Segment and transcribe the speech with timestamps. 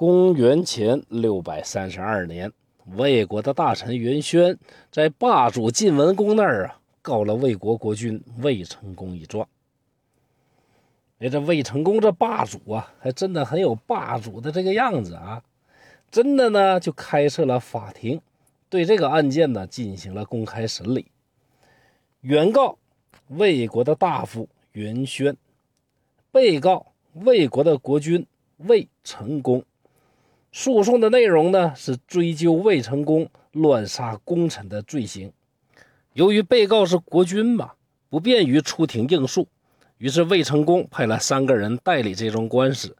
[0.00, 2.50] 公元前六百三十二年，
[2.96, 4.58] 魏国的大臣元轩
[4.90, 9.46] 在霸主晋文公那儿啊，告了魏国国君魏成功一状。
[11.18, 15.42] 哎，这魏成功这霸主啊，还真的很有霸主的这个样子啊！
[16.10, 18.22] 真的呢，就开设了法庭，
[18.70, 21.08] 对这个案件呢进行了公开审理。
[22.22, 22.78] 原告
[23.28, 25.36] 魏国的大夫元轩，
[26.32, 28.26] 被告魏国的国君
[28.56, 29.62] 魏成功。
[30.52, 35.32] 诉讼的内容呢是追究魏成功乱杀功臣的罪行。
[36.12, 37.72] 由于被告是国君嘛，
[38.08, 39.46] 不便于出庭应诉，
[39.98, 42.96] 于是魏成功派了三个人代理这桩官司。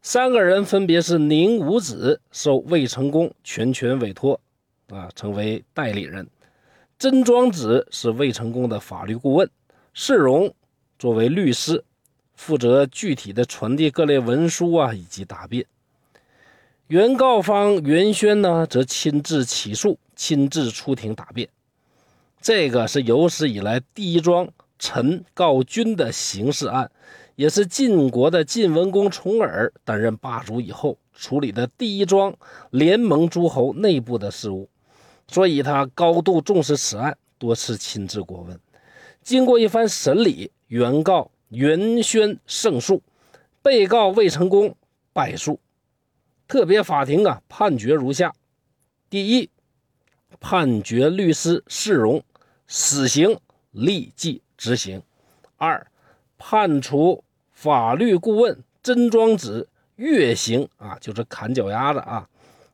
[0.00, 4.40] 三个人分别是宁武子，受魏成功全权委托，
[4.88, 6.26] 啊，成为代理人；
[6.98, 9.46] 甄庄子是魏成功的法律顾问；
[9.92, 10.54] 世荣
[10.98, 11.84] 作为律师，
[12.34, 15.64] 负责具体的传递各类文书啊，以及答辩。
[16.88, 21.48] 原告方袁轩呢，则亲自起诉，亲自出庭答辩。
[22.42, 24.46] 这个是有史以来第一桩
[24.78, 26.90] 臣告君的刑事案，
[27.36, 32.36] 也是晋国的晋文公重耳担任霸主以后处理的第一桩
[32.68, 34.68] 联盟诸侯内部的事务，
[35.26, 38.60] 所以他高度重视此案，多次亲自过问。
[39.22, 43.00] 经过一番审理，原告袁轩胜诉，
[43.62, 44.76] 被告魏成功
[45.14, 45.58] 败诉。
[46.54, 48.32] 特别法庭啊，判决如下：
[49.10, 49.50] 第一，
[50.38, 52.22] 判决律师释荣
[52.68, 53.40] 死刑
[53.72, 55.00] 立即执行；
[55.56, 55.84] 二，
[56.38, 62.28] 判处法律顾问甄庄子月刑啊，就是砍脚丫子啊，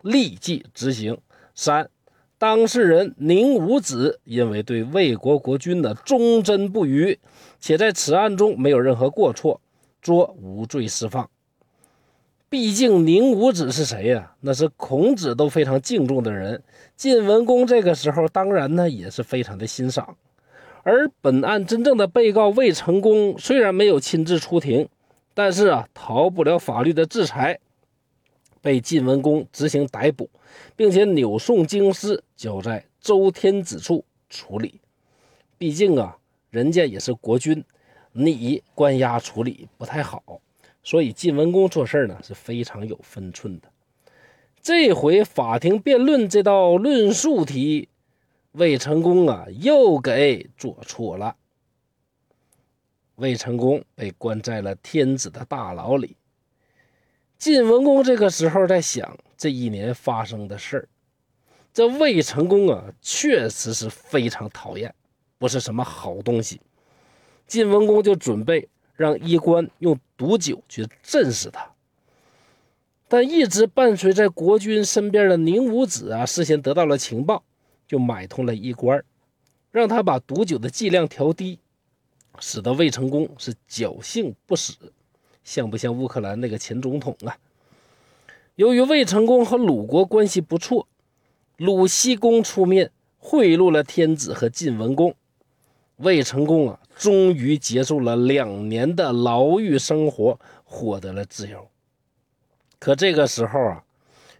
[0.00, 1.14] 立即执行；
[1.54, 1.90] 三，
[2.38, 7.20] 当事人宁武子因为对魏国国君的忠贞不渝，
[7.60, 9.60] 且在此案中没有任何过错，
[10.00, 11.28] 捉无罪释放。
[12.48, 14.36] 毕竟宁武子是谁呀？
[14.40, 16.62] 那是孔子都非常敬重的人。
[16.96, 20.16] 晋文公这个时候当然呢也是非常的欣赏。
[20.84, 24.88] 而本案真正的被告魏成功虽然没有亲自出庭，
[25.34, 27.58] 但是啊逃不了法律的制裁，
[28.62, 30.30] 被晋文公执行逮捕，
[30.76, 34.80] 并且扭送京师，交在周天子处处理。
[35.58, 36.16] 毕竟啊
[36.50, 37.64] 人家也是国君，
[38.12, 40.22] 你关押处理不太好。
[40.86, 43.68] 所以晋文公做事呢是非常有分寸的。
[44.62, 47.88] 这回法庭辩论这道论述题，
[48.52, 51.34] 魏成功啊又给做错了。
[53.16, 56.16] 魏成功被关在了天子的大牢里。
[57.36, 60.88] 晋文公这个时候在想这一年发生的事儿，
[61.72, 64.94] 这魏成功啊确实是非常讨厌，
[65.36, 66.60] 不是什么好东西。
[67.48, 68.68] 晋文公就准备。
[68.96, 71.72] 让医官用毒酒去镇死他，
[73.08, 77.44] 但一直伴随在国君身边的宁武子啊，事先得到了情报，
[77.86, 79.04] 就买通了医官，
[79.70, 81.58] 让他把毒酒的剂量调低，
[82.40, 84.74] 使得魏成功是侥幸不死，
[85.44, 87.36] 像不像乌克兰那个前总统啊？
[88.54, 90.88] 由于魏成功和鲁国关系不错，
[91.58, 95.14] 鲁西公出面贿赂了天子和晋文公。
[95.96, 101.70] 魏成功啊，终于结束了两年的牢狱生活，获得了自由。
[102.78, 103.84] 可这个时候啊，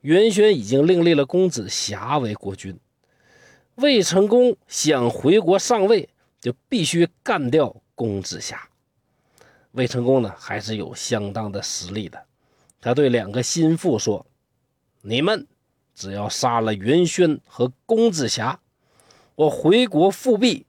[0.00, 2.78] 袁轩已经另立了公子瑕为国君。
[3.74, 6.08] 魏成功想回国上位，
[6.40, 8.68] 就必须干掉公子瑕。
[9.72, 12.22] 魏成功呢，还是有相当的实力的。
[12.80, 14.26] 他对两个心腹说
[15.02, 15.46] ：“你们
[15.94, 18.60] 只要杀了袁轩和公子瑕，
[19.34, 20.66] 我回国复辟。”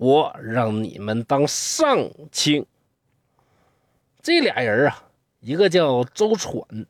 [0.00, 2.66] 我让你们当上卿。
[4.22, 5.02] 这俩人啊，
[5.40, 6.86] 一个叫周喘，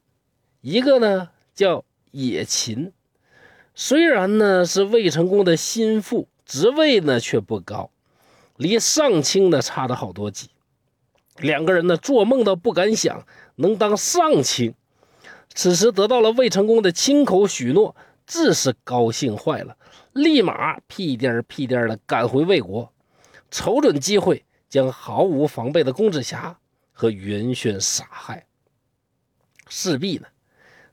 [0.61, 2.93] 一个呢叫野禽。
[3.75, 7.91] 虽然呢是魏成功的心腹，职位呢却不高，
[8.57, 10.51] 离上卿呢差了好多级。
[11.39, 13.27] 两个人呢做梦都不敢想
[13.57, 14.75] 能当上卿。
[15.55, 17.97] 此时得到了魏成功的亲口许诺，
[18.27, 19.79] 自是高兴坏了，
[20.13, 22.93] 立马屁颠屁颠的赶回魏国。
[23.51, 26.59] 瞅准机会，将毫无防备的公子霞
[26.93, 28.47] 和袁轩杀害。
[29.69, 30.27] 势必呢，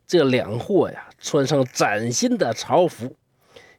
[0.07, 3.15] 这两货呀，穿上崭新的朝服，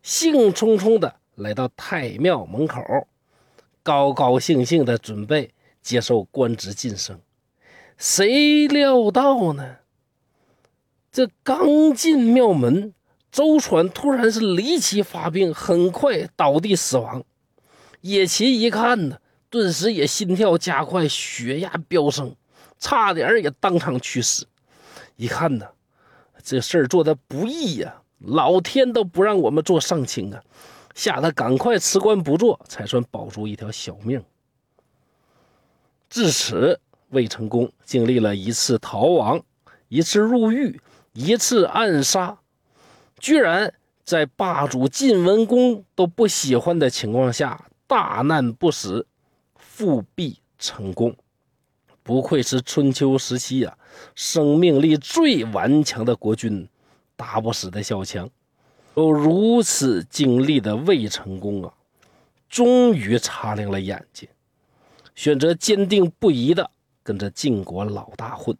[0.03, 3.07] 兴冲冲的来到太庙门口，
[3.83, 5.53] 高高兴兴的准备
[5.83, 7.21] 接受官职晋升。
[7.97, 9.77] 谁料到呢？
[11.11, 12.93] 这刚进庙门，
[13.33, 17.25] 周传突然是离奇发病，很快倒地死亡。
[18.07, 19.19] 野禽一看呢，
[19.51, 22.37] 顿时也心跳加快，血压飙升，
[22.79, 24.47] 差点也当场去世。
[25.17, 25.67] 一看呢，
[26.41, 30.41] 这事儿做的不易呀，老天都不让我们做上卿啊，
[30.95, 34.23] 吓得赶快辞官不做，才算保住一条小命。
[36.09, 36.79] 至此，
[37.09, 39.43] 魏成功经历了一次逃亡，
[39.89, 40.81] 一次入狱，
[41.13, 42.39] 一次暗杀，
[43.19, 43.75] 居然
[44.05, 49.07] 在霸主晋文公都不喜欢的情况下，大难不死，
[49.57, 51.15] 复辟成功。
[52.03, 53.77] 不愧是春秋时期呀，
[54.15, 56.69] 生命力最顽强的国君，
[57.17, 58.29] 打不死的小强。
[58.95, 61.75] 有如此经历的魏成功啊，
[62.49, 64.29] 终于擦亮了眼睛，
[65.15, 66.71] 选择坚定不移的
[67.03, 68.57] 跟着晋国老大混。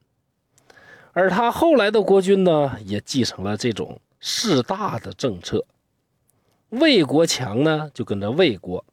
[1.13, 5.65] 而他后来的国君呢，也继承了这种势大的政策。
[6.71, 8.85] 魏国强呢，就跟着魏国。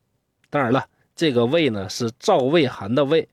[0.53, 0.85] 当然了，
[1.15, 3.27] 这个魏呢，是赵魏韩的魏。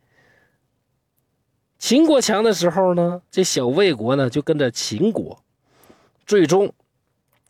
[1.78, 5.44] 秦国强的时候呢，这小魏国呢就跟着秦国，
[6.25, 6.72] 最终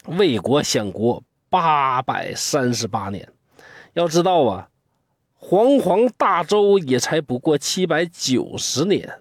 [0.07, 3.33] 魏国享国八百三十八年。
[3.93, 4.71] 要知道啊，
[5.37, 9.21] 煌煌大周也才不过七百九十年。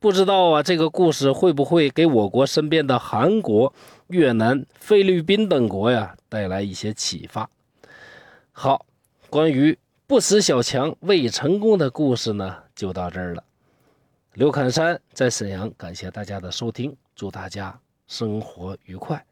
[0.00, 3.72] 不知道啊，这个故事会不会给我国身边的韩国、
[4.08, 7.48] 越南、菲律宾等国呀带来一些启发？
[8.50, 8.84] 好，
[9.28, 9.76] 关于
[10.06, 13.42] 不死小强未成功的故事呢，就到这儿了。
[14.34, 19.24] 刘侃山在沈阳，感谢大家的收听，祝大家生活愉快。